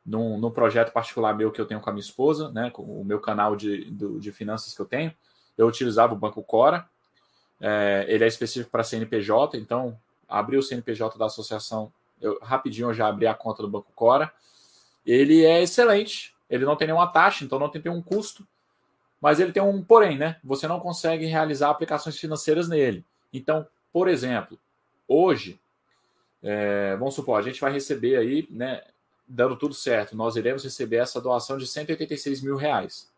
[0.04, 2.70] num, num, projeto particular meu que eu tenho com a minha esposa, né?
[2.70, 5.12] Com o meu canal de, do, de finanças que eu tenho
[5.56, 6.86] eu utilizava o Banco Cora.
[7.60, 12.94] É, ele é específico para CNPJ, então abri o CNPJ da associação, eu, rapidinho eu
[12.94, 14.32] já abri a conta do Banco Cora.
[15.04, 18.46] Ele é excelente, ele não tem nenhuma taxa, então não tem nenhum custo,
[19.20, 20.36] mas ele tem um porém, né?
[20.44, 23.04] Você não consegue realizar aplicações financeiras nele.
[23.32, 24.58] Então, por exemplo,
[25.08, 25.60] hoje,
[26.42, 28.82] é, vamos supor, a gente vai receber aí, né?
[29.28, 33.10] Dando tudo certo, nós iremos receber essa doação de 186 mil reais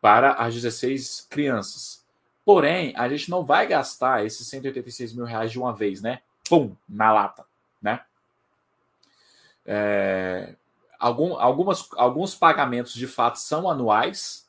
[0.00, 2.06] para as 16 crianças.
[2.44, 6.22] Porém, a gente não vai gastar esses 186 mil reais de uma vez, né?
[6.48, 7.44] Pum, na lata,
[7.82, 8.00] né?
[9.66, 10.54] É,
[10.98, 14.47] algum, algumas, alguns pagamentos de fato são anuais,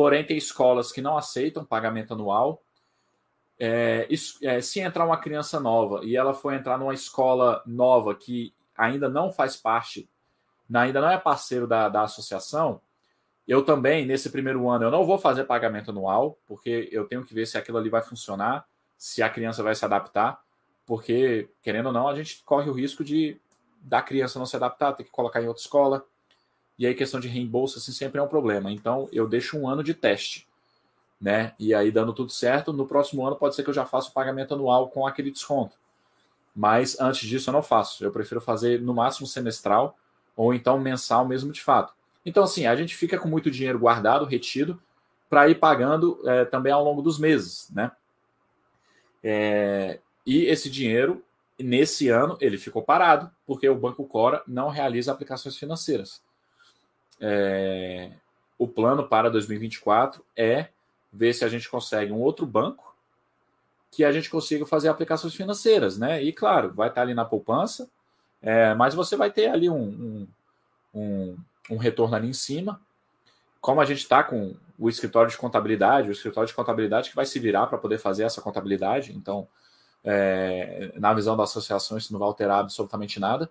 [0.00, 2.62] porém tem escolas que não aceitam pagamento anual.
[3.58, 4.08] É,
[4.42, 9.10] é, se entrar uma criança nova e ela for entrar numa escola nova que ainda
[9.10, 10.08] não faz parte,
[10.72, 12.80] ainda não é parceiro da, da associação,
[13.46, 17.34] eu também, nesse primeiro ano, eu não vou fazer pagamento anual, porque eu tenho que
[17.34, 20.40] ver se aquilo ali vai funcionar, se a criança vai se adaptar,
[20.86, 23.38] porque, querendo ou não, a gente corre o risco de
[23.82, 26.06] da criança não se adaptar, ter que colocar em outra escola.
[26.80, 28.72] E aí, questão de reembolso, assim, sempre é um problema.
[28.72, 30.48] Então, eu deixo um ano de teste,
[31.20, 31.52] né?
[31.58, 34.12] E aí, dando tudo certo, no próximo ano pode ser que eu já faça o
[34.12, 35.76] pagamento anual com aquele desconto.
[36.56, 38.02] Mas antes disso, eu não faço.
[38.02, 39.94] Eu prefiro fazer no máximo semestral
[40.34, 41.92] ou então mensal mesmo de fato.
[42.24, 44.82] Então, assim, a gente fica com muito dinheiro guardado, retido,
[45.28, 47.92] para ir pagando é, também ao longo dos meses, né?
[49.22, 51.22] É, e esse dinheiro,
[51.58, 56.22] nesse ano, ele ficou parado, porque o Banco Cora não realiza aplicações financeiras.
[57.20, 58.10] É,
[58.58, 60.68] o plano para 2024 é
[61.12, 62.94] ver se a gente consegue um outro banco
[63.90, 66.22] que a gente consiga fazer aplicações financeiras, né?
[66.22, 67.90] E claro, vai estar ali na poupança,
[68.40, 70.28] é, mas você vai ter ali um, um,
[70.94, 71.36] um
[71.70, 72.80] um retorno ali em cima.
[73.60, 77.26] Como a gente está com o escritório de contabilidade, o escritório de contabilidade que vai
[77.26, 79.46] se virar para poder fazer essa contabilidade, então,
[80.02, 83.48] é, na visão da associação, isso não vai alterar absolutamente nada.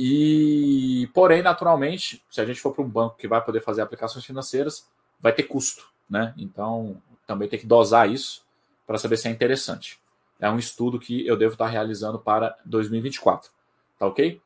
[0.00, 4.24] E, porém, naturalmente, se a gente for para um banco que vai poder fazer aplicações
[4.24, 4.88] financeiras,
[5.20, 6.32] vai ter custo, né?
[6.38, 8.44] Então, também tem que dosar isso
[8.86, 9.98] para saber se é interessante.
[10.38, 13.50] É um estudo que eu devo estar realizando para 2024,
[13.98, 14.40] tá ok?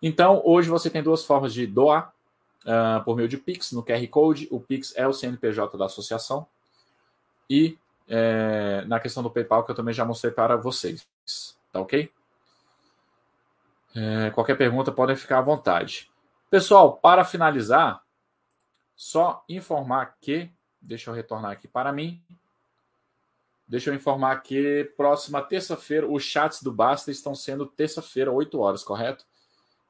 [0.00, 2.14] Então, hoje você tem duas formas de doar
[2.64, 4.46] uh, por meio de Pix, no QR Code.
[4.48, 6.46] O Pix é o CNPJ da associação.
[7.50, 7.76] E
[8.06, 11.04] é, na questão do PayPal, que eu também já mostrei para vocês.
[11.72, 12.08] Tá ok?
[13.94, 16.10] É, qualquer pergunta podem ficar à vontade.
[16.50, 18.02] Pessoal, para finalizar,
[18.96, 20.50] só informar que.
[20.80, 22.22] Deixa eu retornar aqui para mim.
[23.66, 28.84] Deixa eu informar que próxima terça-feira, os chats do Basta estão sendo terça-feira, 8 horas,
[28.84, 29.24] correto?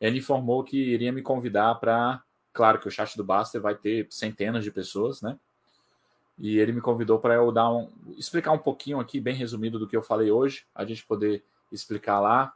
[0.00, 2.22] ele informou que iria me convidar para.
[2.52, 5.38] Claro que o chat do Baster vai ter centenas de pessoas, né?
[6.38, 9.88] E ele me convidou para eu dar um, explicar um pouquinho aqui, bem resumido, do
[9.88, 12.52] que eu falei hoje, a gente poder explicar lá.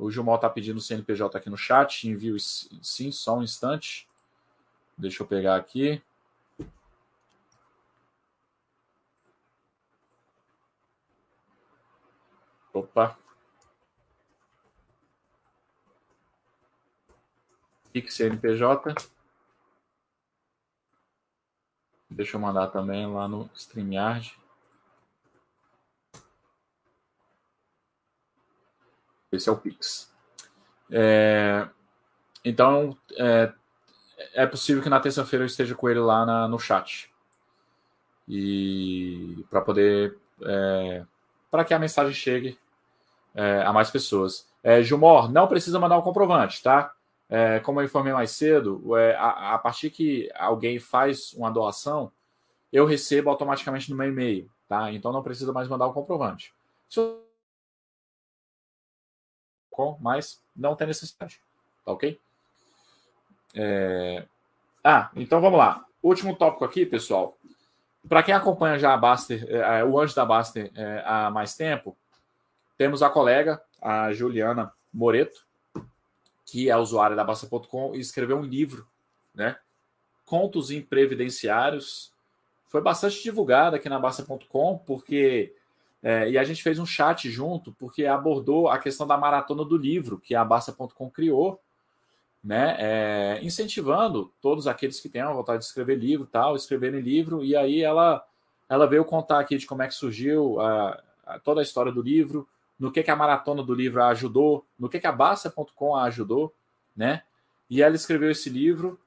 [0.00, 4.08] O Gilmar está pedindo o CNPJ aqui no chat, envio sim, só um instante.
[4.96, 6.02] Deixa eu pegar aqui.
[12.72, 13.18] Opa,
[17.92, 18.94] Pix CNPJ.
[22.08, 24.39] Deixa eu mandar também lá no StreamYard.
[29.32, 30.10] Esse é o Pix.
[30.90, 31.68] É,
[32.44, 33.52] então, é,
[34.34, 37.10] é, possível que na terça-feira eu esteja com ele lá na, no chat.
[38.28, 40.16] E para poder.
[40.42, 41.04] É,
[41.50, 42.58] para que a mensagem chegue
[43.34, 44.48] é, a mais pessoas.
[44.62, 46.92] É, Gilmor, não precisa mandar o comprovante, tá?
[47.28, 48.82] É, como eu informei mais cedo,
[49.16, 52.10] a, a, partir que alguém faz uma doação,
[52.72, 54.92] eu recebo automaticamente no meu e-mail, tá?
[54.92, 56.52] Então não precisa mais mandar o comprovante.
[60.00, 61.40] Mas não tem necessidade,
[61.84, 62.18] tá ok?
[63.54, 64.24] É...
[64.82, 65.84] Ah, então vamos lá.
[66.02, 67.36] último tópico aqui, pessoal.
[68.08, 71.96] Para quem acompanha já a Baster, é, o Anjo da Baster é, há mais tempo,
[72.78, 75.44] temos a colega, a Juliana Moreto,
[76.46, 78.86] que é usuária da Baster.com e escreveu um livro,
[79.34, 79.56] né?
[80.24, 82.12] Contos Imprevidenciários.
[82.68, 85.54] Foi bastante divulgado aqui na Baster.com, porque.
[86.02, 89.76] É, e a gente fez um chat junto, porque abordou a questão da maratona do
[89.76, 91.60] livro que a Baster.com criou
[92.42, 97.44] né, é, incentivando todos aqueles que têm a vontade de escrever livro, tal, escreverem livro,
[97.44, 98.24] e aí ela
[98.68, 102.00] ela veio contar aqui de como é que surgiu a, a, toda a história do
[102.00, 102.48] livro,
[102.78, 106.54] no que, que a maratona do livro ajudou, no que, que a Basta.com ajudou,
[106.96, 107.24] né?
[107.68, 108.98] E ela escreveu esse livro,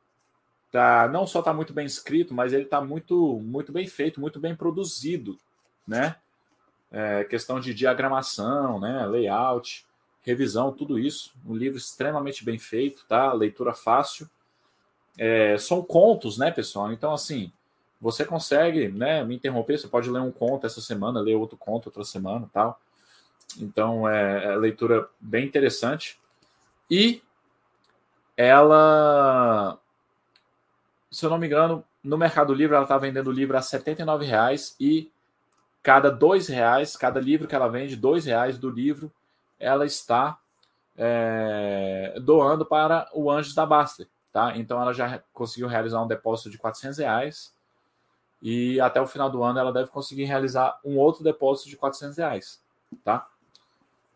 [0.70, 4.38] tá, não só está muito bem escrito, mas ele está muito, muito bem feito, muito
[4.38, 5.40] bem produzido,
[5.88, 6.18] né?
[6.94, 9.06] É, questão de diagramação, né?
[9.06, 9.86] Layout
[10.24, 11.34] revisão, tudo isso.
[11.46, 13.32] Um livro extremamente bem feito, tá?
[13.34, 14.30] Leitura fácil.
[15.18, 16.92] É, são contos, né, pessoal?
[16.92, 17.52] Então, assim,
[18.02, 19.78] você consegue, né, me interromper.
[19.78, 22.80] Você pode ler um conto essa semana, ler outro conto outra semana, tal.
[23.60, 26.20] Então, é, é leitura bem interessante.
[26.90, 27.22] E
[28.36, 29.78] ela,
[31.12, 34.26] se eu não me engano, no Mercado Livre ela está vendendo o livro a R$
[34.26, 35.12] reais e
[35.84, 39.12] cada dois reais, cada livro que ela vende, dois reais do livro
[39.60, 40.40] ela está
[40.98, 44.08] é, doando para o Anjos da Baster.
[44.32, 44.58] Tá?
[44.58, 47.54] Então ela já conseguiu realizar um depósito de 400 reais
[48.42, 52.18] e até o final do ano ela deve conseguir realizar um outro depósito de 400
[52.18, 52.62] reais.
[53.04, 53.28] Tá?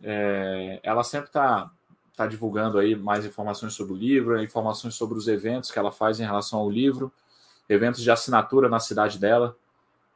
[0.02, 1.70] É, ela sempre está
[2.16, 6.20] tá divulgando aí mais informações sobre o livro, informações sobre os eventos que ela faz
[6.20, 7.12] em relação ao livro,
[7.70, 9.56] eventos de assinatura na cidade dela,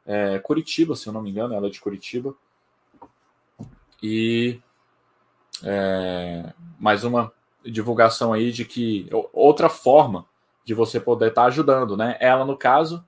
[0.06, 2.34] é, Curitiba, se eu não me engano, ela é de Curitiba.
[4.02, 4.60] E
[5.62, 7.32] é, mais uma
[7.64, 10.26] divulgação aí de que outra forma
[10.64, 12.16] de você poder estar tá ajudando, né?
[12.20, 13.04] Ela, no caso,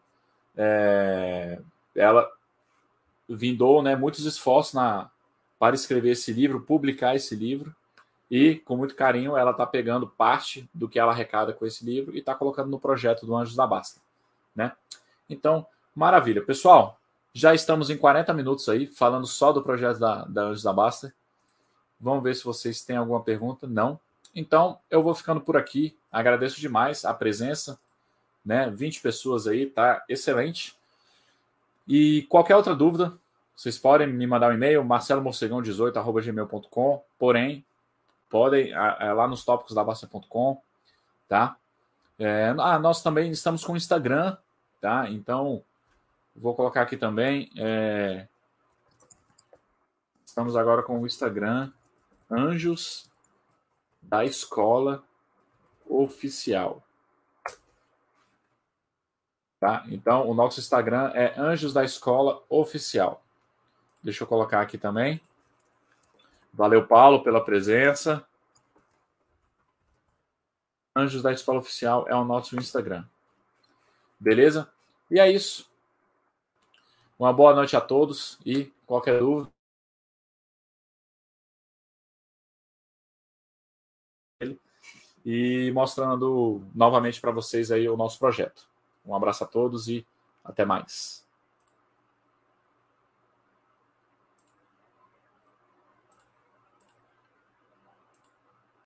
[0.57, 1.61] é,
[1.95, 2.31] ela
[3.29, 5.11] vindou né, muitos esforços na,
[5.59, 7.75] para escrever esse livro, publicar esse livro,
[8.31, 12.15] e com muito carinho ela está pegando parte do que ela arrecada com esse livro
[12.15, 14.01] e está colocando no projeto do Anjos da Basta,
[14.55, 14.73] né?
[15.29, 16.43] Então, maravilha.
[16.43, 16.99] Pessoal,
[17.33, 21.13] já estamos em 40 minutos aí, falando só do projeto da, da Anjos da Basta.
[22.01, 23.67] Vamos ver se vocês têm alguma pergunta.
[23.67, 23.99] Não.
[24.35, 25.97] Então, eu vou ficando por aqui.
[26.11, 27.79] Agradeço demais a presença,
[28.45, 28.69] né?
[28.71, 30.77] 20 pessoas aí, tá excelente.
[31.87, 33.13] E qualquer outra dúvida,
[33.57, 37.03] vocês podem me mandar um e-mail, marcelomorcegão18@gmail.com.
[37.19, 37.65] Porém,
[38.29, 40.61] podem é, lá nos tópicos da Basta.com,
[41.29, 41.57] tá?
[42.19, 44.37] É, ah, nós também estamos com o Instagram,
[44.81, 45.09] tá?
[45.11, 45.63] Então,
[46.35, 47.51] vou colocar aqui também.
[47.57, 48.27] É,
[50.25, 51.73] estamos agora com o Instagram.
[52.31, 53.11] Anjos
[54.03, 55.05] da Escola
[55.87, 56.83] Oficial.
[59.61, 59.85] Tá?
[59.89, 63.23] Então, o nosso Instagram é Anjos da Escola Oficial.
[64.03, 65.21] Deixa eu colocar aqui também.
[66.53, 68.27] Valeu, Paulo, pela presença.
[70.95, 73.05] Anjos da Escola Oficial é o nosso Instagram.
[74.21, 74.71] Beleza?
[75.11, 75.74] E é isso.
[77.19, 79.53] Uma boa noite a todos e qualquer dúvida.
[85.25, 88.69] e mostrando novamente para vocês aí o nosso projeto.
[89.05, 90.07] Um abraço a todos e
[90.45, 91.24] até mais.